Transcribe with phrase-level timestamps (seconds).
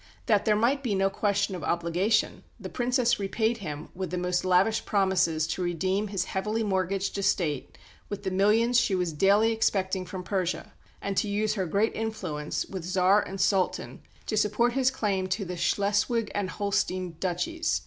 [0.25, 4.43] That there might be no question of obligation, the Princess repaid him with the most
[4.43, 7.77] lavish promises to redeem his heavily mortgaged estate
[8.09, 12.65] with the millions she was daily expecting from Persia, and to use her great influence
[12.65, 17.79] with Tsar and Sultan to support his claim to the Schleswig and Holstein duchies.